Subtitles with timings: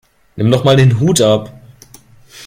[0.35, 1.53] Nimm doch mal den Hut ab!